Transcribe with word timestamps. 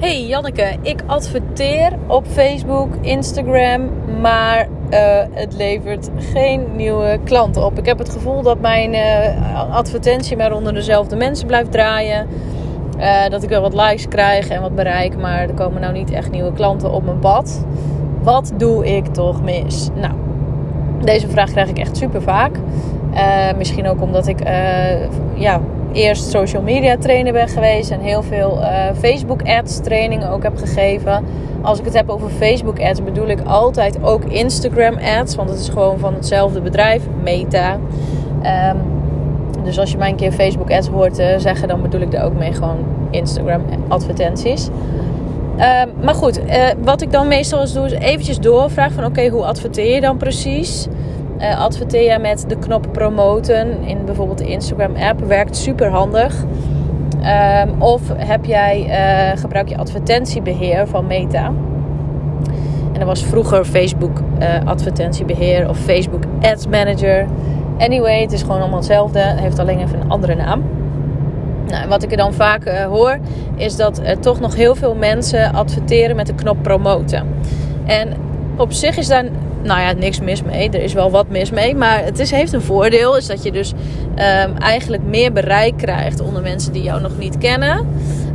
Hey 0.00 0.26
Janneke, 0.26 0.76
ik 0.82 1.02
adverteer 1.06 1.92
op 2.06 2.26
Facebook, 2.26 2.88
Instagram, 3.00 3.90
maar 4.20 4.68
uh, 4.90 4.98
het 5.30 5.54
levert 5.56 6.10
geen 6.16 6.66
nieuwe 6.76 7.18
klanten 7.24 7.64
op. 7.64 7.78
Ik 7.78 7.86
heb 7.86 7.98
het 7.98 8.08
gevoel 8.08 8.42
dat 8.42 8.60
mijn 8.60 8.94
uh, 8.94 9.74
advertentie 9.74 10.36
maar 10.36 10.52
onder 10.52 10.74
dezelfde 10.74 11.16
mensen 11.16 11.46
blijft 11.46 11.72
draaien. 11.72 12.26
Uh, 12.98 13.28
dat 13.28 13.42
ik 13.42 13.48
wel 13.48 13.60
wat 13.60 13.74
likes 13.74 14.08
krijg 14.08 14.48
en 14.48 14.60
wat 14.60 14.74
bereik, 14.74 15.16
maar 15.16 15.40
er 15.40 15.54
komen 15.54 15.80
nou 15.80 15.92
niet 15.92 16.10
echt 16.10 16.30
nieuwe 16.30 16.52
klanten 16.52 16.90
op 16.90 17.04
mijn 17.04 17.18
pad. 17.18 17.64
Wat 18.22 18.52
doe 18.56 18.86
ik 18.96 19.06
toch 19.06 19.42
mis? 19.42 19.88
Nou, 19.94 20.14
deze 21.00 21.28
vraag 21.28 21.50
krijg 21.50 21.68
ik 21.68 21.78
echt 21.78 21.96
super 21.96 22.22
vaak. 22.22 22.58
misschien 23.56 23.88
ook 23.88 24.02
omdat 24.02 24.26
ik 24.26 24.40
ja, 25.34 25.60
eerst 25.92 26.30
social 26.30 26.62
media 26.62 26.96
trainer 26.96 27.32
ben 27.32 27.48
geweest 27.48 27.90
en 27.90 28.00
heel 28.00 28.22
veel 28.22 28.58
uh, 28.60 28.84
Facebook 28.98 29.42
ads 29.42 29.80
trainingen 29.80 30.30
ook 30.30 30.42
heb 30.42 30.56
gegeven. 30.56 31.24
Als 31.62 31.78
ik 31.78 31.84
het 31.84 31.94
heb 31.94 32.08
over 32.08 32.30
Facebook 32.30 32.80
ads 32.80 33.04
bedoel 33.04 33.28
ik 33.28 33.40
altijd 33.44 34.02
ook 34.02 34.24
Instagram 34.24 34.98
ads, 35.18 35.34
want 35.34 35.50
het 35.50 35.58
is 35.58 35.68
gewoon 35.68 35.98
van 35.98 36.14
hetzelfde 36.14 36.60
bedrijf, 36.60 37.02
Meta. 37.22 37.72
Um, 37.72 38.76
dus 39.64 39.78
als 39.78 39.90
je 39.90 39.98
mij 39.98 40.08
een 40.08 40.16
keer 40.16 40.32
Facebook 40.32 40.70
ads 40.70 40.88
hoort 40.88 41.18
uh, 41.18 41.26
zeggen, 41.36 41.68
dan 41.68 41.82
bedoel 41.82 42.00
ik 42.00 42.14
er 42.14 42.22
ook 42.24 42.38
mee 42.38 42.52
gewoon 42.52 42.78
Instagram 43.10 43.62
advertenties. 43.88 44.68
Um, 45.56 46.04
maar 46.04 46.14
goed, 46.14 46.40
uh, 46.40 46.66
wat 46.82 47.02
ik 47.02 47.12
dan 47.12 47.28
meestal 47.28 47.60
eens 47.60 47.72
doe 47.72 47.86
is 47.86 47.92
eventjes 47.92 48.38
doorvragen 48.38 48.92
van 48.92 49.04
oké, 49.04 49.28
hoe 49.28 49.44
adverteer 49.44 49.94
je 49.94 50.00
dan 50.00 50.16
precies? 50.16 50.86
Uh, 51.40 51.60
adverteer 51.60 52.12
je 52.12 52.18
met 52.18 52.44
de 52.48 52.58
knop 52.58 52.86
promoten 52.92 53.82
in 53.82 54.04
bijvoorbeeld 54.04 54.38
de 54.38 54.48
Instagram 54.48 54.96
app. 54.96 55.20
Werkt 55.20 55.56
super 55.56 55.90
handig. 55.90 56.44
Ehm, 57.22 57.68
of 57.78 58.00
heb 58.16 58.44
jij, 58.44 58.86
uh, 58.86 59.40
gebruik 59.40 59.68
je 59.68 59.76
advertentiebeheer 59.76 60.86
van 60.86 61.06
Meta. 61.06 61.52
En 62.92 62.98
dat 62.98 63.04
was 63.04 63.24
vroeger 63.24 63.64
Facebook 63.64 64.18
uh, 64.40 64.46
advertentiebeheer 64.64 65.68
of 65.68 65.78
Facebook 65.78 66.22
Ads 66.40 66.66
Manager. 66.66 67.26
Anyway, 67.78 68.20
het 68.20 68.32
is 68.32 68.40
gewoon 68.40 68.60
allemaal 68.60 68.78
hetzelfde. 68.78 69.18
Het 69.18 69.40
heeft 69.40 69.58
alleen 69.58 69.80
even 69.80 70.00
een 70.00 70.10
andere 70.10 70.34
naam. 70.34 70.62
Nou, 71.66 71.88
wat 71.88 72.02
ik 72.02 72.10
er 72.10 72.16
dan 72.16 72.32
vaak 72.32 72.68
hoor, 72.68 73.18
is 73.56 73.76
dat 73.76 74.00
er 74.04 74.18
toch 74.18 74.40
nog 74.40 74.54
heel 74.54 74.74
veel 74.74 74.94
mensen 74.94 75.52
adverteren 75.52 76.16
met 76.16 76.26
de 76.26 76.34
knop 76.34 76.62
promoten. 76.62 77.26
En 77.84 78.08
op 78.56 78.72
zich 78.72 78.96
is 78.96 79.08
daar 79.08 79.24
nou 79.62 79.80
ja, 79.80 79.92
niks 79.92 80.20
mis 80.20 80.42
mee. 80.42 80.70
Er 80.70 80.82
is 80.82 80.92
wel 80.92 81.10
wat 81.10 81.28
mis 81.28 81.50
mee. 81.50 81.74
Maar 81.74 82.04
het 82.04 82.18
is, 82.18 82.30
heeft 82.30 82.52
een 82.52 82.62
voordeel. 82.62 83.16
Is 83.16 83.26
dat 83.26 83.42
je 83.42 83.52
dus 83.52 83.72
um, 83.72 84.56
eigenlijk 84.56 85.02
meer 85.02 85.32
bereik 85.32 85.76
krijgt 85.76 86.20
onder 86.20 86.42
mensen 86.42 86.72
die 86.72 86.82
jou 86.82 87.00
nog 87.00 87.18
niet 87.18 87.38
kennen. 87.38 87.86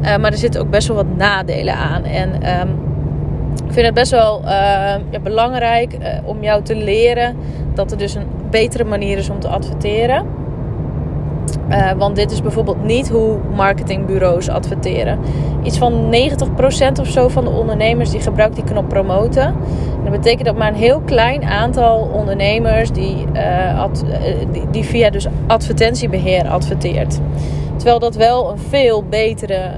Uh, 0.02 0.18
maar 0.18 0.32
er 0.32 0.38
zitten 0.38 0.62
ook 0.62 0.70
best 0.70 0.88
wel 0.88 0.98
wat 0.98 1.18
nadelen 1.18 1.76
aan. 1.76 2.04
En 2.04 2.60
um, 2.60 2.70
ik 3.68 3.74
vind 3.74 3.86
het 3.86 3.94
best 3.94 4.12
wel 4.12 4.42
ja, 5.12 5.20
belangrijk 5.24 5.94
uh, 5.94 6.08
om 6.24 6.44
jou 6.44 6.64
te 6.64 6.76
leren 6.76 7.36
dat 7.74 7.92
er 7.92 7.98
dus 7.98 8.16
een 8.16 8.28
betere 8.50 8.84
manier 8.84 9.18
is 9.18 9.30
om 9.30 9.40
te 9.40 9.48
adverteren. 9.48 10.26
Uh, 11.70 11.92
want 11.92 12.16
dit 12.16 12.32
is 12.32 12.42
bijvoorbeeld 12.42 12.84
niet 12.84 13.10
hoe 13.10 13.38
marketingbureaus 13.56 14.50
adverteren. 14.50 15.20
Iets 15.64 15.78
van 15.78 16.14
90% 16.98 17.00
of 17.00 17.08
zo 17.08 17.28
van 17.28 17.44
de 17.44 17.50
ondernemers 17.50 18.10
die 18.10 18.20
gebruikt 18.20 18.56
die 18.56 18.64
knop 18.64 18.90
promoten. 18.90 19.44
En 19.44 20.02
dat 20.04 20.12
betekent 20.12 20.46
dat 20.46 20.58
maar 20.58 20.68
een 20.68 20.76
heel 20.76 21.02
klein 21.06 21.44
aantal 21.44 22.10
ondernemers 22.14 22.92
die, 22.92 23.26
ad, 23.78 24.06
uh, 24.08 24.62
die, 24.72 24.84
via 24.84 25.10
dus 25.10 25.28
advertentiebeheer 25.48 26.48
adverteert. 26.48 27.20
Terwijl 27.76 28.00
dat 28.00 28.16
wel 28.16 28.52
een 28.52 28.60
veel 28.60 29.04
betere 29.04 29.72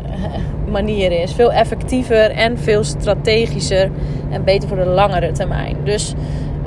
manier 0.72 1.12
is. 1.22 1.34
Veel 1.34 1.52
effectiever 1.52 2.32
en 2.32 2.58
veel 2.58 2.84
strategischer. 2.84 3.92
En 4.30 4.44
beter 4.44 4.68
voor 4.68 4.78
de 4.78 4.86
langere 4.86 5.32
termijn. 5.32 5.76
Dus 5.84 6.16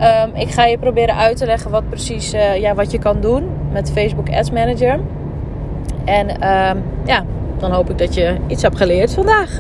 Um, 0.01 0.35
ik 0.35 0.51
ga 0.51 0.65
je 0.65 0.79
proberen 0.79 1.17
uit 1.17 1.37
te 1.37 1.47
leggen 1.47 1.71
wat 1.71 1.89
precies 1.89 2.31
ja, 2.61 2.75
wat 2.75 2.91
je 2.91 2.99
kan 2.99 3.21
doen 3.21 3.45
met 3.73 3.91
Facebook 3.93 4.31
Ads 4.31 4.51
Manager. 4.51 5.01
En 6.05 6.31
um, 6.31 6.83
ja, 7.05 7.25
dan 7.59 7.73
hoop 7.73 7.91
ik 7.91 7.99
dat 7.99 8.15
je 8.15 8.37
iets 8.47 8.63
hebt 8.63 8.77
geleerd 8.77 9.15
vandaag. 9.15 9.59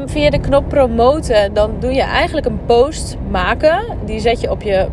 Um, 0.00 0.08
via 0.08 0.30
de 0.30 0.40
knop 0.40 0.68
promoten, 0.68 1.54
dan 1.54 1.70
doe 1.78 1.92
je 1.92 2.02
eigenlijk 2.02 2.46
een 2.46 2.60
post 2.66 3.16
maken. 3.30 3.78
Die 4.04 4.20
zet 4.20 4.40
je 4.40 4.50
op 4.50 4.62
je 4.62 4.86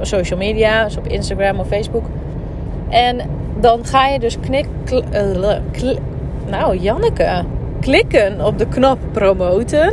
social 0.00 0.38
media, 0.38 0.84
dus 0.84 0.96
op 0.96 1.06
Instagram 1.06 1.60
of 1.60 1.66
Facebook. 1.66 2.04
En 2.88 3.20
dan 3.60 3.84
ga 3.84 4.06
je 4.06 4.18
dus 4.18 4.40
knik, 4.40 4.66
kl, 4.84 5.02
nou 6.46 6.78
Janneke, 6.78 7.44
klikken 7.80 8.44
op 8.44 8.58
de 8.58 8.66
knop 8.66 8.98
promoten. 9.12 9.92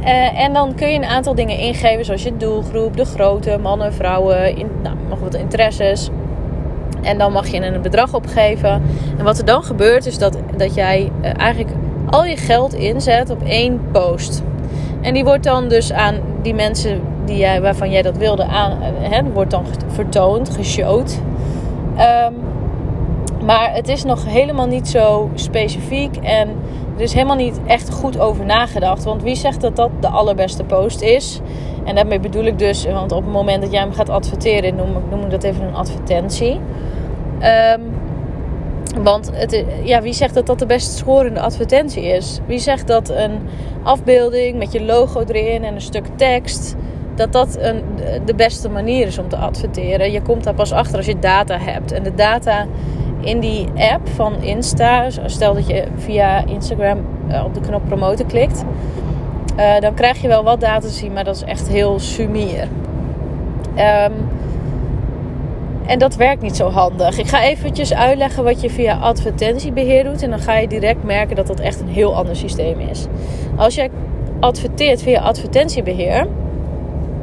Uh, 0.00 0.40
en 0.40 0.52
dan 0.52 0.74
kun 0.74 0.88
je 0.88 0.94
een 0.94 1.04
aantal 1.04 1.34
dingen 1.34 1.58
ingeven, 1.58 2.04
zoals 2.04 2.22
je 2.22 2.36
doelgroep, 2.36 2.96
de 2.96 3.04
grootte, 3.04 3.58
mannen, 3.58 3.92
vrouwen, 3.94 4.56
in, 4.56 4.66
nou, 4.82 4.96
nog 5.08 5.20
wat 5.20 5.34
interesses. 5.34 6.10
En 7.02 7.18
dan 7.18 7.32
mag 7.32 7.48
je 7.48 7.66
een 7.66 7.82
bedrag 7.82 8.14
opgeven. 8.14 8.82
En 9.18 9.24
wat 9.24 9.38
er 9.38 9.44
dan 9.44 9.62
gebeurt, 9.62 10.06
is 10.06 10.18
dat, 10.18 10.38
dat 10.56 10.74
jij 10.74 11.10
uh, 11.22 11.30
eigenlijk 11.36 11.70
al 12.10 12.24
je 12.24 12.36
geld 12.36 12.74
inzet 12.74 13.30
op 13.30 13.42
één 13.42 13.80
post. 13.92 14.42
En 15.00 15.14
die 15.14 15.24
wordt 15.24 15.44
dan 15.44 15.68
dus 15.68 15.92
aan 15.92 16.16
die 16.42 16.54
mensen 16.54 17.00
die 17.24 17.36
jij, 17.36 17.60
waarvan 17.60 17.90
jij 17.90 18.02
dat 18.02 18.16
wilde, 18.16 18.44
aan, 18.44 18.78
hè, 18.82 19.22
wordt 19.22 19.50
dan 19.50 19.64
vertoond, 19.86 20.50
geshowd. 20.50 21.20
Um, 21.98 22.34
maar 23.44 23.74
het 23.74 23.88
is 23.88 24.04
nog 24.04 24.24
helemaal 24.26 24.66
niet 24.66 24.88
zo 24.88 25.30
specifiek 25.34 26.16
en 26.16 26.48
er 26.96 27.02
is 27.02 27.12
helemaal 27.12 27.36
niet 27.36 27.60
echt 27.66 27.90
goed 27.90 28.18
over 28.18 28.44
nagedacht. 28.44 29.04
Want 29.04 29.22
wie 29.22 29.34
zegt 29.34 29.60
dat 29.60 29.76
dat 29.76 29.90
de 30.00 30.08
allerbeste 30.08 30.64
post 30.64 31.00
is? 31.00 31.40
En 31.84 31.94
daarmee 31.94 32.20
bedoel 32.20 32.44
ik 32.44 32.58
dus, 32.58 32.84
want 32.84 33.12
op 33.12 33.22
het 33.22 33.32
moment 33.32 33.62
dat 33.62 33.72
jij 33.72 33.80
hem 33.80 33.92
gaat 33.92 34.08
adverteren, 34.08 34.74
noem, 34.74 34.88
noem 35.10 35.20
ik 35.20 35.30
dat 35.30 35.42
even 35.42 35.64
een 35.64 35.74
advertentie. 35.74 36.60
Um, 37.42 37.82
want 39.02 39.30
het, 39.34 39.64
ja, 39.82 40.02
wie 40.02 40.12
zegt 40.12 40.34
dat 40.34 40.46
dat 40.46 40.58
de 40.58 40.66
best 40.66 40.96
schorende 40.96 41.40
advertentie 41.40 42.02
is? 42.02 42.40
Wie 42.46 42.58
zegt 42.58 42.86
dat 42.86 43.08
een 43.08 43.38
afbeelding 43.82 44.58
met 44.58 44.72
je 44.72 44.84
logo 44.84 45.22
erin 45.26 45.64
en 45.64 45.74
een 45.74 45.80
stuk 45.80 46.06
tekst, 46.16 46.76
dat 47.14 47.32
dat 47.32 47.58
een, 47.60 47.82
de 48.24 48.34
beste 48.34 48.68
manier 48.68 49.06
is 49.06 49.18
om 49.18 49.28
te 49.28 49.36
adverteren? 49.36 50.12
Je 50.12 50.22
komt 50.22 50.44
daar 50.44 50.54
pas 50.54 50.72
achter 50.72 50.96
als 50.96 51.06
je 51.06 51.18
data 51.18 51.58
hebt. 51.58 51.92
En 51.92 52.02
de 52.02 52.14
data 52.14 52.66
in 53.20 53.40
die 53.40 53.66
app 53.76 54.08
van 54.08 54.42
Insta, 54.42 55.06
stel 55.26 55.54
dat 55.54 55.66
je 55.66 55.84
via 55.96 56.46
Instagram 56.46 56.98
eh, 57.28 57.44
op 57.44 57.54
de 57.54 57.60
knop 57.60 57.82
promoten 57.86 58.26
klikt, 58.26 58.64
uh, 59.56 59.78
dan 59.78 59.94
krijg 59.94 60.22
je 60.22 60.28
wel 60.28 60.44
wat 60.44 60.60
data 60.60 60.78
te 60.78 60.88
zien, 60.88 61.12
maar 61.12 61.24
dat 61.24 61.34
is 61.36 61.42
echt 61.42 61.68
heel 61.68 61.98
sumier. 61.98 62.68
Um, 63.76 64.29
en 65.86 65.98
dat 65.98 66.16
werkt 66.16 66.42
niet 66.42 66.56
zo 66.56 66.68
handig. 66.68 67.18
Ik 67.18 67.26
ga 67.26 67.42
eventjes 67.42 67.94
uitleggen 67.94 68.44
wat 68.44 68.60
je 68.60 68.70
via 68.70 68.98
advertentiebeheer 68.98 70.04
doet. 70.04 70.22
En 70.22 70.30
dan 70.30 70.38
ga 70.38 70.56
je 70.56 70.68
direct 70.68 71.04
merken 71.04 71.36
dat 71.36 71.46
dat 71.46 71.60
echt 71.60 71.80
een 71.80 71.88
heel 71.88 72.16
ander 72.16 72.36
systeem 72.36 72.80
is. 72.80 73.06
Als 73.56 73.74
jij 73.74 73.90
adverteert 74.40 75.02
via 75.02 75.20
advertentiebeheer, 75.20 76.26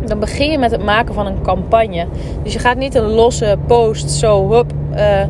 dan 0.05 0.19
begin 0.19 0.51
je 0.51 0.57
met 0.57 0.71
het 0.71 0.83
maken 0.83 1.13
van 1.13 1.25
een 1.25 1.41
campagne. 1.41 2.07
Dus 2.43 2.53
je 2.53 2.59
gaat 2.59 2.77
niet 2.77 2.95
een 2.95 3.09
losse 3.09 3.57
post 3.67 4.09
zo 4.09 4.51
hup, 4.51 4.73
uh, 4.95 5.23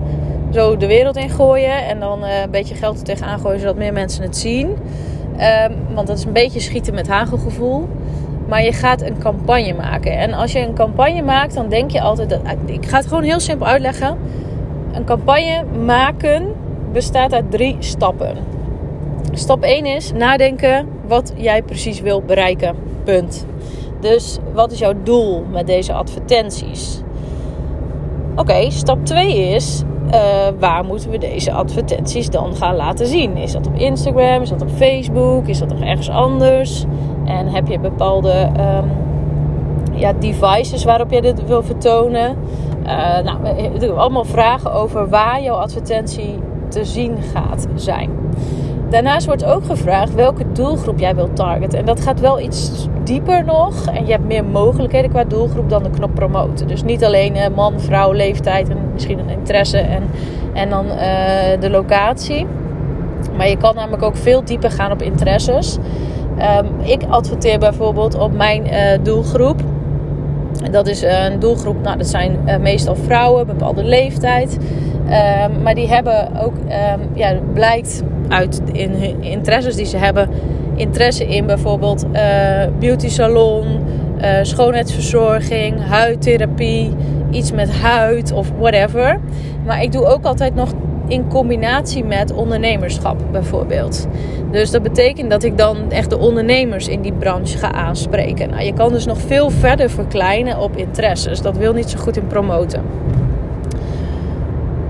zo 0.52 0.78
de 0.78 0.88
wereld 0.88 1.16
in 1.16 1.30
gooien 1.30 1.86
en 1.86 2.00
dan 2.00 2.24
uh, 2.24 2.42
een 2.42 2.52
beetje 2.52 2.76
geld 2.76 2.98
er 2.98 3.04
tegenaan 3.04 3.40
gooien 3.40 3.60
zodat 3.60 3.76
meer 3.76 3.94
mensen 3.94 4.24
het 4.24 4.38
zien. 4.38 4.68
Um, 4.70 5.76
want 5.94 6.08
dat 6.08 6.18
is 6.18 6.24
een 6.24 6.34
beetje 6.34 6.60
schieten 6.60 6.94
met 6.94 7.08
hagelgevoel. 7.08 7.88
Maar 8.48 8.64
je 8.64 8.74
gaat 8.74 9.02
een 9.02 9.18
campagne 9.18 9.74
maken. 9.74 10.18
En 10.18 10.34
als 10.34 10.52
je 10.52 10.60
een 10.60 10.74
campagne 10.74 11.22
maakt, 11.22 11.54
dan 11.54 11.70
denk 11.70 11.92
je 11.92 12.02
altijd 12.02 12.30
dat. 12.30 12.40
Ik 12.66 12.86
ga 12.86 12.98
het 12.98 13.08
gewoon 13.08 13.24
heel 13.24 13.40
simpel 13.40 13.68
uitleggen. 13.68 14.18
Een 14.92 15.06
campagne 15.06 15.64
maken 15.86 16.54
bestaat 16.92 17.34
uit 17.34 17.52
drie 17.52 17.76
stappen. 17.80 18.36
Stap 19.32 19.64
1 19.64 19.86
is 19.86 20.12
nadenken 20.12 20.88
wat 21.08 21.34
jij 21.36 21.62
precies 21.62 22.02
wil 22.02 22.22
bereiken. 22.22 22.76
Punt. 23.04 23.46
Dus 24.00 24.38
wat 24.54 24.72
is 24.72 24.80
jouw 24.80 24.94
doel 25.04 25.44
met 25.52 25.68
deze 25.68 25.94
advertenties? 25.94 27.02
Oké, 28.36 28.70
stap 28.70 29.06
2 29.06 29.50
is 29.50 29.84
uh, 30.14 30.48
waar 30.60 30.86
moeten 30.86 31.10
we 31.10 31.18
deze 31.18 31.52
advertenties 31.52 32.30
dan 32.30 32.56
gaan 32.56 32.76
laten 32.76 33.08
zien? 33.08 33.38
Is 33.38 33.52
dat 33.52 33.68
op 33.68 33.76
Instagram? 33.76 34.42
Is 34.42 34.50
dat 34.50 34.62
op 34.62 34.70
Facebook? 34.70 35.48
Is 35.48 35.60
dat 35.60 35.70
nog 35.70 35.82
ergens 35.82 36.10
anders? 36.10 36.86
En 37.28 37.48
heb 37.48 37.68
je 37.68 37.80
bepaalde 37.80 38.50
um, 38.60 38.92
ja, 39.94 40.14
devices 40.20 40.84
waarop 40.84 41.12
je 41.12 41.22
dit 41.22 41.46
wil 41.46 41.64
vertonen? 41.64 42.36
Uh, 42.86 43.20
nou, 43.20 43.90
allemaal 43.98 44.26
vragen 44.26 44.74
over 44.74 45.10
waar 45.10 45.42
jouw 45.42 45.56
advertentie 45.56 46.40
te 46.68 46.86
zien 46.86 47.18
gaat 47.34 47.68
zijn. 47.76 48.10
Daarnaast 48.90 49.26
wordt 49.26 49.46
ook 49.46 49.66
gevraagd 49.66 50.14
welke 50.16 50.52
doelgroep 50.52 51.00
jij 51.00 51.16
wilt 51.16 51.36
targeten. 51.36 51.80
En 51.80 51.86
dat 51.86 52.02
gaat 52.02 52.20
wel 52.20 52.40
iets 52.40 52.88
dieper 53.04 53.46
nog. 53.46 53.86
En 53.86 54.06
je 54.06 54.12
hebt 54.12 54.26
meer 54.26 54.46
mogelijkheden 54.46 55.10
qua 55.10 55.24
doelgroep 55.24 55.70
dan 55.70 55.84
de 55.84 55.90
knop 55.90 56.16
promoten. 56.16 56.68
Dus 56.68 56.84
niet 56.84 57.06
alleen 57.06 57.36
uh, 57.36 57.46
man, 57.56 57.80
vrouw, 57.80 58.12
leeftijd 58.12 58.70
en 58.70 58.78
misschien 58.94 59.20
een 59.20 59.30
interesse 59.30 59.78
en, 59.78 60.04
en 60.54 60.70
dan 60.70 60.86
de 61.60 61.70
locatie. 61.70 62.46
Maar 63.38 63.50
je 63.50 63.58
kan 63.58 63.76
namelijk 63.76 64.04
ook 64.04 64.16
veel 64.16 64.44
dieper 64.44 64.72
gaan 64.72 64.92
op 64.92 65.02
interesses. 65.02 65.78
Ehm, 66.38 66.66
ik 66.82 67.02
adverteer 67.10 67.60
bijvoorbeeld 67.60 68.18
op 68.18 68.34
mijn 68.34 68.66
uh, 68.66 68.74
doelgroep. 69.04 69.62
Dat 70.72 70.88
is 70.88 71.02
een 71.02 71.40
doelgroep, 71.40 71.82
nou, 71.82 71.98
dat 71.98 72.08
zijn 72.08 72.38
uh, 72.46 72.58
meestal 72.58 72.96
vrouwen, 72.96 73.48
bepaalde 73.48 73.84
leeftijd. 73.84 74.58
Um, 75.06 75.62
maar 75.62 75.76
die 75.76 75.88
hebben 75.88 76.42
ook, 76.42 76.56
um, 76.56 77.10
ja, 77.14 77.40
blijkt 77.54 78.04
uit 78.28 78.62
in 78.72 78.92
hun 78.92 79.24
interesses 79.24 79.76
die 79.76 79.86
ze 79.86 79.98
hebben, 79.98 80.30
interesse 80.76 81.26
in 81.26 81.46
bijvoorbeeld 81.46 82.06
uh, 82.14 82.22
beauty 82.80 83.10
salon, 83.10 83.66
schoonheidsverzorging, 84.42 85.86
huidtherapie, 85.86 86.96
iets 87.32 87.52
met 87.52 87.72
huid 87.72 88.32
of 88.32 88.52
whatever. 88.60 89.20
Maar 89.66 89.82
ik 89.82 89.92
doe 89.92 90.06
ook 90.06 90.24
altijd 90.26 90.56
nog 90.56 90.70
in 91.08 91.28
combinatie 91.28 92.04
met 92.04 92.34
ondernemerschap 92.34 93.18
bijvoorbeeld. 93.32 94.08
Dus 94.52 94.72
dat 94.72 94.84
betekent 94.84 95.30
dat 95.30 95.44
ik 95.44 95.58
dan 95.58 95.92
echt 95.92 96.10
de 96.10 96.18
ondernemers 96.18 96.88
in 96.88 97.02
die 97.02 97.14
branche 97.14 97.58
ga 97.58 97.72
aanspreken. 97.72 98.50
Nou, 98.50 98.64
je 98.64 98.74
kan 98.74 98.92
dus 98.92 99.06
nog 99.06 99.18
veel 99.22 99.50
verder 99.50 99.90
verkleinen 99.90 100.60
op 100.60 100.76
interesses. 100.76 101.42
Dat 101.42 101.58
wil 101.58 101.74
niet 101.74 101.90
zo 101.90 102.00
goed 102.00 102.18
in 102.18 102.28
promoten. 102.28 102.82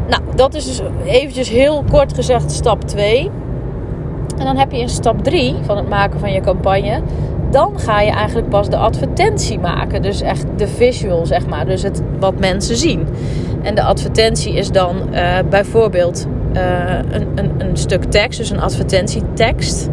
Nou, 0.08 0.22
dat 0.36 0.56
is 0.56 0.66
dus 0.66 0.82
eventjes 1.06 1.50
heel 1.50 1.84
kort 1.90 2.14
gezegd 2.14 2.52
stap 2.52 2.84
2. 2.84 3.32
En 4.38 4.46
dan 4.46 4.58
heb 4.58 4.72
je 4.72 4.80
in 4.80 4.90
stap 4.90 5.24
3 5.24 5.56
van 5.62 5.78
het 5.78 5.90
maken 5.90 6.20
van 6.20 6.32
je 6.32 6.42
campagne. 6.42 7.02
Dan 7.52 7.80
ga 7.80 8.02
je 8.02 8.12
eigenlijk 8.12 8.50
pas 8.50 8.70
de 8.70 8.78
advertentie 8.78 9.60
maken. 9.60 10.02
Dus 10.02 10.22
echt 10.22 10.46
de 10.56 10.68
visual, 10.68 11.26
zeg 11.26 11.48
maar. 11.48 11.66
Dus 11.66 11.84
het 11.84 12.02
wat 12.20 12.40
mensen 12.40 12.76
zien. 12.76 13.08
En 13.62 13.76
de 13.76 13.84
advertentie 13.84 14.54
is 14.54 14.72
dan 14.72 14.96
uh, 15.12 15.38
bijvoorbeeld 15.50 16.28
uh, 16.54 16.62
een, 17.12 17.28
een, 17.36 17.52
een, 17.58 17.78
stuk 17.78 18.04
tekst, 18.04 18.40
dus 18.40 18.50
een 18.50 18.62
advertentietekst. 18.62 19.90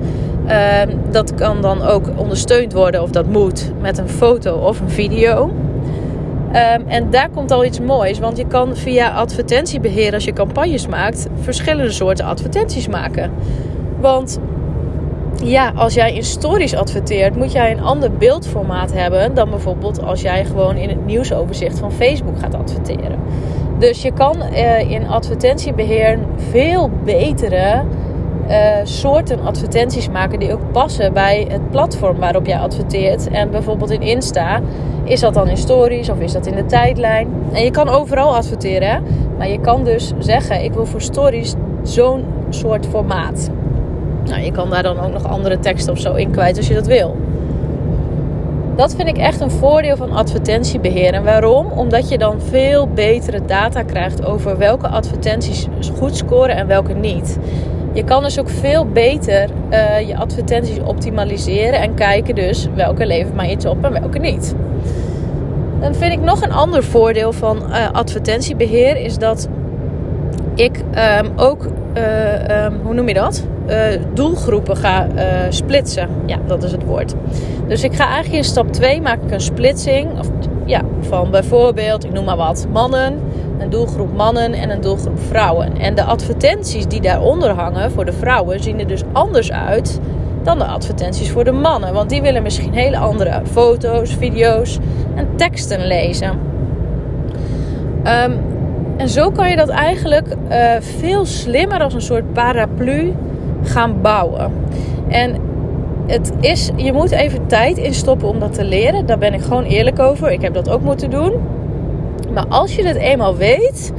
Uh, 0.47 0.81
dat 1.11 1.35
kan 1.35 1.61
dan 1.61 1.83
ook 1.83 2.11
ondersteund 2.17 2.73
worden, 2.73 3.03
of 3.03 3.11
dat 3.11 3.27
moet, 3.27 3.73
met 3.81 3.99
een 3.99 4.09
foto 4.09 4.57
of 4.57 4.81
een 4.81 4.91
video. 4.91 5.53
Um, 6.49 6.85
en 6.87 7.11
daar 7.11 7.29
komt 7.31 7.51
al 7.51 7.65
iets 7.65 7.81
moois, 7.81 8.19
want 8.19 8.37
je 8.37 8.47
kan 8.47 8.77
via 8.77 9.11
advertentiebeheer, 9.11 10.13
als 10.13 10.25
je 10.25 10.33
campagnes 10.33 10.87
maakt, 10.87 11.27
verschillende 11.41 11.91
soorten 11.91 12.25
advertenties 12.25 12.89
maken. 12.89 13.31
Want 14.01 14.39
ja, 15.43 15.73
als 15.77 15.95
jij 15.95 16.15
in 16.15 16.25
stories 16.25 16.75
adverteert, 16.75 17.37
moet 17.37 17.53
jij 17.53 17.71
een 17.71 17.83
ander 17.83 18.13
beeldformaat 18.13 18.93
hebben 18.93 19.35
dan 19.35 19.51
bijvoorbeeld 19.51 20.03
als 20.03 20.21
jij 20.21 20.45
gewoon 20.45 20.77
in 20.77 20.89
het 20.89 21.07
nieuwsoverzicht 21.07 21.79
van 21.79 21.93
Facebook 21.93 22.39
gaat 22.39 22.55
adverteren. 22.55 23.19
Dus 23.79 24.03
je 24.03 24.13
kan 24.13 24.37
uh, 24.53 24.91
in 24.91 25.09
advertentiebeheer 25.09 26.19
veel 26.51 26.91
betere 27.05 27.83
uh, 28.49 28.77
soorten 28.83 29.41
advertenties 29.41 30.09
maken 30.09 30.39
die 30.39 30.53
ook 30.53 30.73
passen 30.73 31.13
bij 31.13 31.47
het 31.49 31.71
platform 31.71 32.19
waarop 32.19 32.47
jij 32.47 32.59
adverteert. 32.59 33.29
En 33.29 33.51
bijvoorbeeld 33.51 33.91
in 33.91 34.03
Insta, 34.03 34.61
is 35.05 35.21
dat 35.21 35.35
dan 35.35 35.49
in 35.49 35.57
stories 35.57 36.09
of 36.09 36.19
is 36.21 36.33
dat 36.33 36.47
in 36.47 36.55
de 36.55 36.67
tijdlijn? 36.67 37.29
En 37.53 37.65
je 37.65 37.71
kan 37.71 37.89
overal 37.89 38.37
adverteren, 38.37 39.03
maar 39.39 39.49
je 39.49 39.61
kan 39.61 39.85
dus 39.85 40.13
zeggen: 40.19 40.65
ik 40.65 40.73
wil 40.73 40.87
voor 40.87 41.01
stories 41.01 41.55
zo'n 41.83 42.25
soort 42.49 42.87
formaat. 42.87 43.51
Nou, 44.25 44.43
je 44.43 44.53
kan 44.53 44.71
daar 44.71 44.83
dan 44.83 45.01
ook 45.01 45.13
nog 45.13 45.29
andere 45.29 45.59
teksten 45.59 45.93
of 45.93 45.99
zo 45.99 46.15
in 46.15 46.31
kwijt 46.31 46.57
als 46.57 46.69
je 46.69 46.75
dat 46.75 46.87
wil. 46.87 47.17
Dat 48.77 48.95
vind 48.95 49.09
ik 49.09 49.17
echt 49.17 49.41
een 49.41 49.51
voordeel 49.51 49.97
van 49.97 50.13
advertentiebeheer. 50.13 51.13
En 51.13 51.25
waarom? 51.25 51.67
Omdat 51.67 52.09
je 52.09 52.19
dan 52.19 52.41
veel 52.41 52.89
betere 52.89 53.45
data 53.47 53.83
krijgt 53.83 54.25
over 54.25 54.59
welke 54.59 54.89
advertenties 54.89 55.67
goed 55.99 56.17
scoren 56.17 56.57
en 56.57 56.67
welke 56.67 56.95
niet. 56.95 57.39
Je 57.93 58.05
kan 58.05 58.23
dus 58.23 58.41
ook 58.41 58.49
veel 58.49 58.87
beter 58.87 59.49
uh, 59.71 60.01
je 60.09 60.17
advertenties 60.17 60.79
optimaliseren 60.79 61.81
en 61.81 61.95
kijken 61.95 62.35
dus 62.35 62.69
welke 62.75 63.07
levert 63.07 63.35
mij 63.35 63.51
iets 63.51 63.67
op 63.67 63.85
en 63.85 63.93
welke 63.93 64.19
niet. 64.19 64.55
Dan 65.81 65.95
vind 65.95 66.13
ik 66.13 66.21
nog 66.21 66.43
een 66.43 66.53
ander 66.53 66.85
voordeel 66.85 67.33
van 67.33 67.63
uh, 67.69 67.91
advertentiebeheer 67.93 68.97
is 68.97 69.19
dat 69.19 69.49
ik 70.55 70.83
um, 71.21 71.33
ook, 71.37 71.67
uh, 71.97 72.65
um, 72.65 72.81
hoe 72.83 72.95
noem 72.95 73.09
je 73.09 73.15
dat? 73.15 73.47
Uh, 73.69 73.77
doelgroepen 74.15 74.77
ga 74.77 75.07
splitsen. 75.49 76.09
Ja, 76.27 76.39
dat 76.47 76.63
is 76.63 76.73
het 76.73 76.85
woord. 76.85 77.15
Dus 77.69 77.83
ik 77.83 77.95
ga 77.95 78.07
eigenlijk 78.07 78.37
in 78.37 78.45
stap 78.45 78.73
2 78.73 79.01
maak 79.01 79.23
ik 79.23 79.31
een 79.31 79.41
splitsing. 79.41 80.19
Of, 80.19 80.29
ja, 80.65 80.81
van 81.01 81.31
bijvoorbeeld, 81.31 82.05
ik 82.05 82.13
noem 82.13 82.25
maar 82.25 82.37
wat, 82.37 82.67
mannen, 82.73 83.21
een 83.59 83.71
doelgroep 83.71 84.17
mannen 84.17 84.53
en 84.53 84.71
een 84.71 84.81
doelgroep 84.81 85.19
vrouwen. 85.29 85.79
En 85.79 85.95
de 85.95 86.05
advertenties 86.05 86.87
die 86.87 87.01
daaronder 87.01 87.51
hangen 87.51 87.91
voor 87.91 88.05
de 88.05 88.13
vrouwen 88.13 88.61
zien 88.61 88.81
er 88.81 88.87
dus 88.87 89.03
anders 89.13 89.53
uit 89.53 90.01
dan 90.43 90.59
de 90.59 90.65
advertenties 90.65 91.31
voor 91.31 91.45
de 91.45 91.53
mannen. 91.53 91.93
Want 91.93 92.11
die 92.11 92.23
willen 92.23 92.43
misschien 92.43 92.73
hele 92.73 92.99
andere 92.99 93.43
foto's, 93.51 94.15
video's 94.15 94.79
en 95.15 95.29
teksten 95.37 95.87
lezen. 95.87 96.31
Um, 98.07 98.39
en 98.97 99.09
zo 99.09 99.31
kan 99.31 99.51
je 99.51 99.57
dat 99.57 99.69
eigenlijk 99.69 100.27
uh, 100.51 100.71
veel 100.81 101.25
slimmer 101.25 101.83
als 101.83 101.95
een 101.95 102.03
soort 102.03 102.33
paraplu 102.33 103.15
gaan 103.65 104.01
bouwen. 104.01 104.53
En 105.09 105.37
het 106.07 106.33
is, 106.41 106.71
je 106.77 106.93
moet 106.93 107.11
even 107.11 107.47
tijd 107.47 107.77
instoppen 107.77 108.29
om 108.29 108.39
dat 108.39 108.53
te 108.53 108.65
leren. 108.65 109.07
Daar 109.07 109.19
ben 109.19 109.35
ik 109.35 109.43
gewoon 109.43 109.65
eerlijk 109.65 109.99
over. 109.99 110.31
Ik 110.31 110.41
heb 110.41 110.55
dat 110.55 110.71
ook 110.71 110.81
moeten 110.81 111.11
doen. 111.11 111.33
Maar 112.33 112.47
als 112.49 112.75
je 112.75 112.87
het 112.87 112.97
eenmaal 112.97 113.37
weet, 113.37 113.93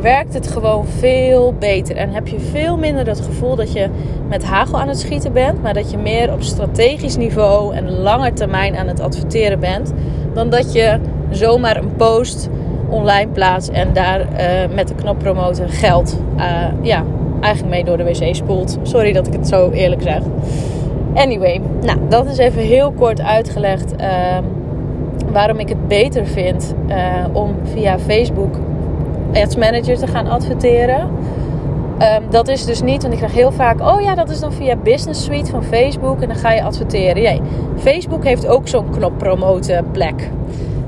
werkt 0.00 0.34
het 0.34 0.46
gewoon 0.46 0.86
veel 0.86 1.54
beter. 1.58 1.96
En 1.96 2.10
heb 2.10 2.28
je 2.28 2.40
veel 2.40 2.76
minder 2.76 3.06
het 3.06 3.20
gevoel 3.20 3.56
dat 3.56 3.72
je 3.72 3.88
met 4.28 4.44
hagel 4.44 4.80
aan 4.80 4.88
het 4.88 4.98
schieten 4.98 5.32
bent. 5.32 5.62
Maar 5.62 5.74
dat 5.74 5.90
je 5.90 5.98
meer 5.98 6.32
op 6.32 6.42
strategisch 6.42 7.16
niveau 7.16 7.74
en 7.74 7.90
lange 7.90 8.32
termijn 8.32 8.76
aan 8.76 8.88
het 8.88 9.00
adverteren 9.00 9.60
bent. 9.60 9.92
Dan 10.34 10.50
dat 10.50 10.72
je 10.72 10.98
zomaar 11.30 11.76
een 11.76 11.96
post 11.96 12.48
online 12.88 13.30
plaatst 13.30 13.68
en 13.68 13.92
daar 13.92 14.20
uh, 14.20 14.74
met 14.74 14.88
de 14.88 14.94
knop 14.94 15.18
promoten 15.18 15.68
geld 15.68 16.18
uh, 16.36 16.44
ja, 16.82 17.04
eigenlijk 17.44 17.74
mee 17.74 17.84
door 17.84 17.96
de 17.96 18.04
wc 18.04 18.34
spoelt. 18.34 18.78
Sorry 18.82 19.12
dat 19.12 19.26
ik 19.26 19.32
het 19.32 19.48
zo 19.48 19.70
eerlijk 19.70 20.02
zeg. 20.02 20.20
Anyway, 21.14 21.60
nou, 21.80 21.98
dat 22.08 22.26
is 22.26 22.38
even 22.38 22.62
heel 22.62 22.92
kort 22.92 23.20
uitgelegd 23.20 23.94
uh, 24.00 24.08
waarom 25.32 25.58
ik 25.58 25.68
het 25.68 25.88
beter 25.88 26.26
vind 26.26 26.74
uh, 26.88 26.96
om 27.32 27.54
via 27.62 27.98
Facebook 27.98 28.54
Ads 29.32 29.56
Manager 29.56 29.98
te 29.98 30.06
gaan 30.06 30.26
adverteren. 30.26 31.00
Um, 31.98 32.22
dat 32.30 32.48
is 32.48 32.64
dus 32.64 32.82
niet, 32.82 33.02
want 33.02 33.12
ik 33.12 33.18
krijg 33.18 33.34
heel 33.34 33.52
vaak, 33.52 33.80
oh 33.80 34.00
ja, 34.00 34.14
dat 34.14 34.30
is 34.30 34.40
dan 34.40 34.52
via 34.52 34.76
Business 34.76 35.24
Suite 35.24 35.50
van 35.50 35.64
Facebook 35.64 36.22
en 36.22 36.28
dan 36.28 36.36
ga 36.36 36.52
je 36.52 36.62
adverteren. 36.62 37.22
Nee, 37.22 37.40
Facebook 37.76 38.24
heeft 38.24 38.46
ook 38.46 38.68
zo'n 38.68 38.90
knop 38.90 39.18
promoten 39.18 39.84
plek. 39.92 40.30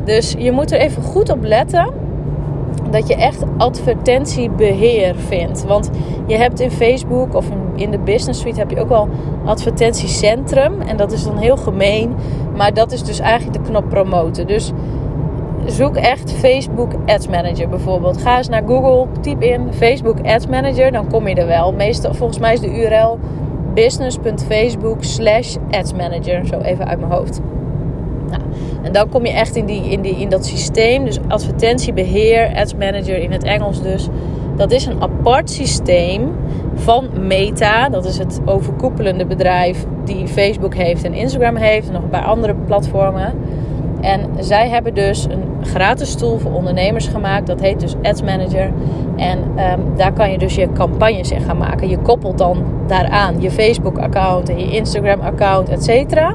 Dus 0.04 0.34
je 0.38 0.52
moet 0.52 0.72
er 0.72 0.78
even 0.78 1.02
goed 1.02 1.30
op 1.30 1.44
letten 1.44 1.86
dat 2.96 3.08
je 3.08 3.14
echt 3.14 3.42
advertentiebeheer 3.56 5.14
vindt. 5.14 5.64
Want 5.64 5.90
je 6.26 6.36
hebt 6.36 6.60
in 6.60 6.70
Facebook 6.70 7.34
of 7.34 7.46
in 7.74 7.90
de 7.90 7.98
Business 7.98 8.40
Suite 8.40 8.58
heb 8.58 8.70
je 8.70 8.80
ook 8.80 8.88
wel 8.88 9.08
advertentiecentrum. 9.44 10.80
En 10.80 10.96
dat 10.96 11.12
is 11.12 11.24
dan 11.24 11.36
heel 11.36 11.56
gemeen. 11.56 12.14
Maar 12.56 12.74
dat 12.74 12.92
is 12.92 13.02
dus 13.02 13.18
eigenlijk 13.18 13.64
de 13.64 13.70
knop 13.70 13.88
promoten. 13.88 14.46
Dus 14.46 14.72
zoek 15.66 15.96
echt 15.96 16.32
Facebook 16.32 16.92
Ads 17.06 17.28
Manager 17.28 17.68
bijvoorbeeld. 17.68 18.22
Ga 18.22 18.36
eens 18.36 18.48
naar 18.48 18.62
Google, 18.66 19.06
typ 19.20 19.42
in 19.42 19.72
Facebook 19.72 20.26
Ads 20.26 20.46
Manager. 20.46 20.92
Dan 20.92 21.08
kom 21.08 21.28
je 21.28 21.34
er 21.34 21.46
wel. 21.46 21.72
Meestal, 21.72 22.14
volgens 22.14 22.38
mij 22.38 22.52
is 22.52 22.60
de 22.60 22.80
URL 22.80 23.18
business.facebook 23.74 25.04
slash 25.04 25.56
ads 25.70 25.92
manager. 25.92 26.46
Zo 26.46 26.58
even 26.58 26.86
uit 26.86 26.98
mijn 26.98 27.12
hoofd. 27.12 27.40
En 28.86 28.92
dan 28.92 29.08
kom 29.08 29.26
je 29.26 29.32
echt 29.32 29.56
in, 29.56 29.66
die, 29.66 29.90
in, 29.90 30.00
die, 30.00 30.16
in 30.16 30.28
dat 30.28 30.46
systeem. 30.46 31.04
Dus 31.04 31.18
advertentiebeheer, 31.28 32.54
ads 32.56 32.74
manager 32.74 33.18
in 33.18 33.32
het 33.32 33.44
Engels 33.44 33.82
dus. 33.82 34.08
Dat 34.56 34.72
is 34.72 34.86
een 34.86 35.02
apart 35.02 35.50
systeem 35.50 36.30
van 36.74 37.08
Meta. 37.26 37.88
Dat 37.88 38.04
is 38.04 38.18
het 38.18 38.40
overkoepelende 38.44 39.26
bedrijf 39.26 39.86
die 40.04 40.26
Facebook 40.28 40.74
heeft 40.74 41.04
en 41.04 41.14
Instagram 41.14 41.56
heeft. 41.56 41.86
En 41.86 41.92
nog 41.92 42.02
een 42.02 42.08
paar 42.08 42.24
andere 42.24 42.54
platformen. 42.54 43.34
En 44.00 44.20
zij 44.38 44.68
hebben 44.68 44.94
dus 44.94 45.24
een 45.24 45.66
gratis 45.66 46.14
tool 46.14 46.38
voor 46.38 46.52
ondernemers 46.52 47.06
gemaakt. 47.06 47.46
Dat 47.46 47.60
heet 47.60 47.80
dus 47.80 47.94
Ads 48.02 48.22
Manager. 48.22 48.72
En 49.16 49.38
um, 49.38 49.96
daar 49.96 50.12
kan 50.12 50.30
je 50.30 50.38
dus 50.38 50.54
je 50.54 50.72
campagnes 50.72 51.30
in 51.30 51.40
gaan 51.40 51.58
maken. 51.58 51.88
Je 51.88 51.98
koppelt 51.98 52.38
dan 52.38 52.64
daaraan 52.86 53.40
je 53.40 53.50
Facebook-account 53.50 54.48
en 54.48 54.58
je 54.58 54.70
Instagram-account, 54.70 55.68
et 55.68 55.84
cetera. 55.84 56.34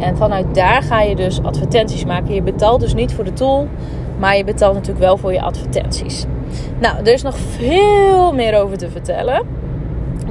En 0.00 0.16
vanuit 0.16 0.54
daar 0.54 0.82
ga 0.82 1.00
je 1.00 1.16
dus 1.16 1.42
advertenties 1.42 2.04
maken. 2.04 2.34
Je 2.34 2.42
betaalt 2.42 2.80
dus 2.80 2.94
niet 2.94 3.12
voor 3.12 3.24
de 3.24 3.32
tool, 3.32 3.68
maar 4.18 4.36
je 4.36 4.44
betaalt 4.44 4.74
natuurlijk 4.74 5.04
wel 5.04 5.16
voor 5.16 5.32
je 5.32 5.40
advertenties. 5.40 6.24
Nou, 6.80 6.96
er 6.96 7.12
is 7.12 7.22
nog 7.22 7.36
veel 7.36 8.32
meer 8.32 8.60
over 8.60 8.78
te 8.78 8.90
vertellen. 8.90 9.46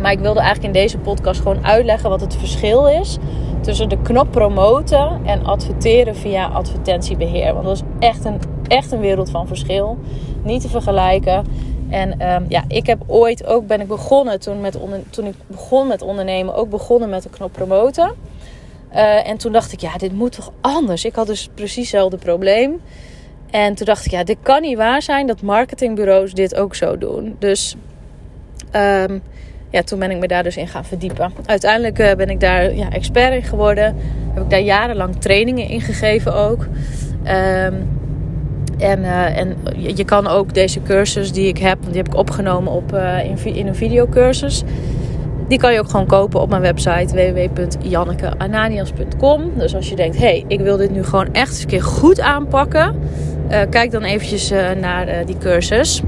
Maar 0.02 0.12
ik 0.12 0.20
wilde 0.20 0.40
eigenlijk 0.40 0.76
in 0.76 0.82
deze 0.82 0.98
podcast 0.98 1.42
gewoon 1.42 1.66
uitleggen 1.66 2.10
wat 2.10 2.22
het 2.22 2.36
verschil 2.36 2.88
is 2.88 3.18
tussen 3.62 3.90
de 3.90 4.02
knop 4.02 4.32
promoten 4.32 5.20
en 5.26 5.46
adverteren 5.46 6.16
via 6.16 6.48
advertentiebeheer. 6.48 7.54
Want 7.54 7.66
dat 7.66 7.76
is 7.76 7.84
echt 8.00 8.26
een, 8.26 8.40
echt 8.68 8.92
een 8.92 9.00
wereld 9.00 9.30
van 9.30 9.48
verschil. 9.48 9.98
Niet 10.44 10.62
te 10.62 10.70
vergelijken. 10.70 11.46
En 11.90 12.20
ehm, 12.20 12.44
ja, 12.48 12.64
ik 12.68 12.86
heb 12.86 13.04
ooit 13.08 13.46
ook 13.46 13.68
ben 13.68 13.82
ik 13.82 13.88
begonnen 13.88 14.40
toen, 14.40 14.62
met 14.62 14.80
toen 15.10 15.26
ik 15.26 15.36
begon 15.48 15.88
met 15.88 16.02
ondernemen, 16.02 16.56
ook 16.56 16.70
begonnen 16.70 17.10
met 17.10 17.24
de 17.24 17.30
knop 17.30 17.52
promoten. 17.52 18.12
Uh, 18.94 19.30
en 19.30 19.38
toen 19.38 19.52
dacht 19.52 19.72
ik, 19.72 19.80
ja, 19.80 19.98
dit 19.98 20.14
moet 20.14 20.32
toch 20.32 20.52
anders? 20.62 21.06
Ik 21.06 21.16
had 21.16 21.28
dus 21.28 21.50
precies 21.54 21.76
hetzelfde 21.76 22.18
probleem. 22.18 22.82
En 23.50 23.76
toen 23.76 23.86
dacht 23.86 24.06
ik, 24.06 24.12
ja, 24.12 24.24
dit 24.24 24.38
kan 24.42 24.62
niet 24.62 24.78
waar 24.78 25.02
zijn 25.02 25.28
dat 25.28 25.42
marketingbureaus 25.42 26.34
dit 26.34 26.56
ook 26.56 26.76
zo 26.76 26.98
doen. 26.98 27.36
Dus 27.40 27.76
um, 28.76 29.22
ja, 29.70 29.82
toen 29.84 30.00
ben 30.00 30.12
ik 30.12 30.20
me 30.20 30.28
daar 30.28 30.44
dus 30.44 30.58
in 30.58 30.68
gaan 30.68 30.86
verdiepen. 30.86 31.32
Uiteindelijk 31.46 32.00
uh, 32.00 32.14
ben 32.14 32.30
ik 32.30 32.40
daar 32.40 32.76
ja, 32.76 32.90
expert 32.90 33.34
in 33.34 33.44
geworden. 33.44 33.96
Heb 34.34 34.44
ik 34.44 34.50
daar 34.50 34.62
jarenlang 34.62 35.16
trainingen 35.16 35.68
in 35.68 35.82
gegeven 35.82 36.34
ook. 36.34 36.62
Um, 36.62 37.98
en, 38.78 39.00
uh, 39.00 39.38
en 39.38 39.58
je 39.76 40.06
kan 40.06 40.28
ook 40.28 40.54
deze 40.54 40.82
cursus 40.82 41.32
die 41.32 41.48
ik 41.48 41.58
heb, 41.58 41.78
die 41.86 41.98
heb 41.98 42.08
ik 42.08 42.16
opgenomen 42.16 42.72
op, 42.72 42.94
in, 43.24 43.56
in 43.56 43.68
een 43.68 43.76
videocursus. 43.76 44.64
Die 45.50 45.60
kan 45.60 45.74
je 45.74 45.80
ook 45.80 45.90
gewoon 45.90 46.06
kopen 46.06 46.42
op 46.42 46.50
mijn 46.50 46.62
website 46.62 47.16
www.jannekeananias.com. 47.16 49.52
Dus 49.58 49.76
als 49.76 49.90
je 49.90 49.96
denkt, 49.96 50.18
hé, 50.18 50.22
hey, 50.22 50.46
ik 50.48 50.60
wil 50.60 50.78
dit 50.78 50.92
nu 50.92 51.04
gewoon 51.04 51.34
echt 51.34 51.50
eens 51.50 51.62
een 51.62 51.68
keer 51.68 51.84
goed 51.84 52.20
aanpakken. 52.20 52.96
Uh, 53.52 53.60
kijk 53.70 53.92
dan 53.92 54.04
eventjes 54.04 54.50
naar 54.80 55.26
die 55.26 55.38
cursus. 55.38 56.02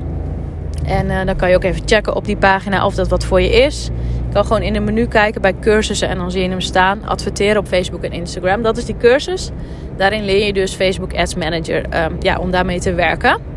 En 0.86 1.26
dan 1.26 1.36
kan 1.36 1.50
je 1.50 1.56
ook 1.56 1.64
even 1.64 1.82
checken 1.86 2.16
op 2.16 2.26
die 2.26 2.38
pagina 2.38 2.86
of 2.86 2.96
dat 2.96 3.08
wat 3.08 3.26
voor 3.26 3.42
je 3.42 3.50
is. 3.50 3.90
Je 4.28 4.34
kan 4.34 4.46
gewoon 4.46 4.62
in 4.62 4.76
een 4.76 4.84
menu 4.84 5.08
kijken 5.08 5.42
bij 5.42 5.56
cursussen 5.60 6.08
en 6.08 6.18
dan 6.18 6.32
zie 6.32 6.42
je 6.42 6.50
hem 6.50 6.62
staan. 6.62 7.06
Adverteren 7.06 7.58
op 7.58 7.68
Facebook 7.68 8.04
en 8.04 8.12
Instagram. 8.12 8.62
Dat 8.62 8.78
is 8.78 8.86
die 8.86 8.98
cursus. 8.98 9.52
Daarin 9.98 10.26
leer 10.26 10.46
je 10.46 10.54
dus 10.54 10.74
Facebook 10.74 11.16
Ads 11.16 11.36
Manager 11.36 11.86
um, 12.06 12.16
ja, 12.20 12.38
om 12.38 12.52
daarmee 12.52 12.80
te 12.80 12.94
werken. 12.94 13.51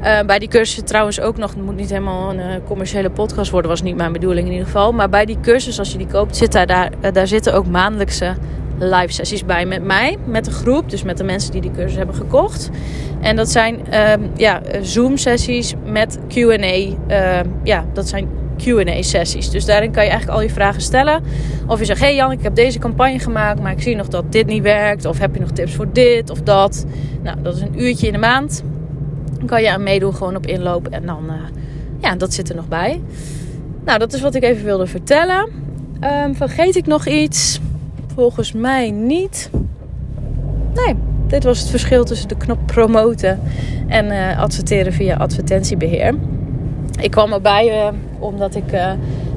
Uh, 0.00 0.20
bij 0.20 0.38
die 0.38 0.48
cursus 0.48 0.82
trouwens 0.84 1.20
ook 1.20 1.36
nog, 1.36 1.50
het 1.50 1.64
moet 1.64 1.76
niet 1.76 1.90
helemaal 1.90 2.30
een 2.30 2.38
uh, 2.38 2.44
commerciële 2.66 3.10
podcast 3.10 3.50
worden, 3.50 3.70
was 3.70 3.82
niet 3.82 3.96
mijn 3.96 4.12
bedoeling 4.12 4.46
in 4.46 4.52
ieder 4.52 4.66
geval. 4.66 4.92
Maar 4.92 5.08
bij 5.08 5.24
die 5.24 5.40
cursus, 5.40 5.78
als 5.78 5.92
je 5.92 5.98
die 5.98 6.06
koopt, 6.06 6.36
zit 6.36 6.52
daar, 6.52 6.66
daar, 6.66 6.90
uh, 7.04 7.12
daar 7.12 7.26
zitten 7.26 7.54
ook 7.54 7.66
maandelijkse 7.66 8.34
live 8.78 9.12
sessies 9.12 9.44
bij 9.44 9.66
met 9.66 9.84
mij, 9.84 10.16
met 10.24 10.44
de 10.44 10.50
groep, 10.50 10.90
dus 10.90 11.02
met 11.02 11.16
de 11.16 11.24
mensen 11.24 11.52
die 11.52 11.60
die 11.60 11.70
cursus 11.70 11.96
hebben 11.96 12.14
gekocht. 12.14 12.70
En 13.20 13.36
dat 13.36 13.50
zijn 13.50 13.94
um, 14.10 14.30
ja, 14.36 14.60
Zoom 14.82 15.16
sessies 15.16 15.74
met 15.84 16.18
Q&A. 16.28 16.94
ja, 17.62 17.84
dat 17.92 18.08
zijn 18.08 18.28
QA-sessies. 18.64 19.50
Dus 19.50 19.64
daarin 19.64 19.90
kan 19.90 20.04
je 20.04 20.10
eigenlijk 20.10 20.40
al 20.40 20.44
je 20.46 20.54
vragen 20.54 20.80
stellen. 20.80 21.22
Of 21.66 21.78
je 21.78 21.84
zegt: 21.84 22.00
Hey 22.00 22.14
Jan, 22.14 22.32
ik 22.32 22.42
heb 22.42 22.54
deze 22.54 22.78
campagne 22.78 23.18
gemaakt, 23.18 23.60
maar 23.60 23.72
ik 23.72 23.82
zie 23.82 23.96
nog 23.96 24.08
dat 24.08 24.32
dit 24.32 24.46
niet 24.46 24.62
werkt. 24.62 25.04
Of 25.04 25.18
heb 25.18 25.34
je 25.34 25.40
nog 25.40 25.50
tips 25.50 25.74
voor 25.74 25.92
dit 25.92 26.30
of 26.30 26.40
dat? 26.40 26.86
Nou, 27.22 27.36
dat 27.42 27.56
is 27.56 27.60
een 27.60 27.82
uurtje 27.82 28.06
in 28.06 28.12
de 28.12 28.18
maand. 28.18 28.62
Kan 29.46 29.62
je 29.62 29.70
aan 29.70 29.82
meedoen, 29.82 30.14
gewoon 30.14 30.36
op 30.36 30.46
inloop. 30.46 30.86
En 30.86 31.06
dan, 31.06 31.24
uh, 31.26 31.32
ja, 32.00 32.16
dat 32.16 32.34
zit 32.34 32.48
er 32.48 32.54
nog 32.54 32.68
bij. 32.68 33.00
Nou, 33.84 33.98
dat 33.98 34.12
is 34.12 34.20
wat 34.20 34.34
ik 34.34 34.42
even 34.42 34.64
wilde 34.64 34.86
vertellen. 34.86 35.48
Um, 36.24 36.34
vergeet 36.34 36.76
ik 36.76 36.86
nog 36.86 37.06
iets? 37.06 37.60
Volgens 38.14 38.52
mij 38.52 38.90
niet. 38.90 39.50
Nee, 40.74 40.94
dit 41.26 41.44
was 41.44 41.60
het 41.60 41.68
verschil 41.68 42.04
tussen 42.04 42.28
de 42.28 42.36
knop 42.36 42.58
promoten 42.66 43.40
en 43.86 44.06
uh, 44.06 44.38
adverteren 44.38 44.92
via 44.92 45.16
advertentiebeheer. 45.16 46.14
Ik 47.00 47.10
kwam 47.10 47.32
erbij 47.32 47.66
uh, 47.66 47.88
omdat 48.18 48.54
ik, 48.54 48.72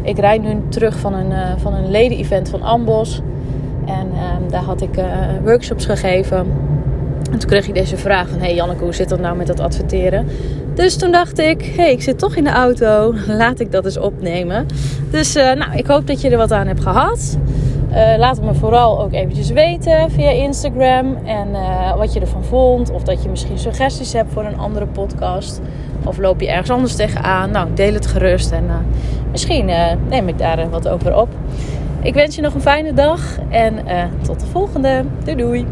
ik 0.01 0.19
rijd 0.19 0.41
nu 0.41 0.61
terug 0.69 0.99
van 0.99 1.13
een, 1.13 1.59
van 1.59 1.73
een 1.73 1.91
leden-event 1.91 2.49
van 2.49 2.61
Ambos. 2.61 3.21
En 3.85 4.11
ehm, 4.13 4.49
daar 4.49 4.63
had 4.63 4.81
ik 4.81 5.03
workshops 5.43 5.85
gegeven. 5.85 6.47
En 7.31 7.39
toen 7.39 7.49
kreeg 7.49 7.67
ik 7.67 7.73
deze 7.73 7.97
vraag 7.97 8.27
van... 8.29 8.39
Hey 8.39 8.55
Janneke, 8.55 8.83
hoe 8.83 8.93
zit 8.93 9.09
dat 9.09 9.19
nou 9.19 9.35
met 9.35 9.47
dat 9.47 9.59
adverteren? 9.59 10.27
Dus 10.73 10.95
toen 10.95 11.11
dacht 11.11 11.39
ik... 11.39 11.73
hey, 11.75 11.91
ik 11.91 12.01
zit 12.01 12.19
toch 12.19 12.35
in 12.35 12.43
de 12.43 12.49
auto. 12.49 13.13
Laat 13.27 13.59
ik 13.59 13.71
dat 13.71 13.85
eens 13.85 13.97
opnemen. 13.97 14.65
Dus 15.09 15.33
nou, 15.33 15.75
ik 15.75 15.87
hoop 15.87 16.07
dat 16.07 16.21
je 16.21 16.29
er 16.29 16.37
wat 16.37 16.51
aan 16.51 16.67
hebt 16.67 16.81
gehad. 16.81 17.37
Uh, 17.89 18.17
laat 18.17 18.35
het 18.35 18.45
me 18.45 18.53
vooral 18.53 19.01
ook 19.01 19.13
eventjes 19.13 19.49
weten 19.49 20.11
via 20.11 20.29
Instagram. 20.29 21.17
En 21.25 21.47
uh, 21.49 21.95
wat 21.97 22.13
je 22.13 22.19
ervan 22.19 22.43
vond. 22.43 22.91
Of 22.91 23.03
dat 23.03 23.23
je 23.23 23.29
misschien 23.29 23.57
suggesties 23.57 24.13
hebt 24.13 24.31
voor 24.31 24.45
een 24.45 24.57
andere 24.57 24.85
podcast. 24.85 25.61
Of 26.05 26.17
loop 26.17 26.41
je 26.41 26.49
ergens 26.49 26.69
anders 26.69 26.95
tegenaan. 26.95 27.51
Nou, 27.51 27.67
deel 27.73 27.93
het 27.93 28.07
gerust. 28.07 28.51
En 28.51 28.65
misschien 29.31 29.65
neem 30.09 30.27
ik 30.27 30.37
daar 30.37 30.69
wat 30.69 30.87
over 30.87 31.17
op. 31.17 31.29
Ik 32.01 32.13
wens 32.13 32.35
je 32.35 32.41
nog 32.41 32.53
een 32.53 32.61
fijne 32.61 32.93
dag. 32.93 33.19
En 33.49 33.75
tot 34.21 34.39
de 34.39 34.45
volgende. 34.45 35.03
Doei 35.23 35.37
doei. 35.37 35.65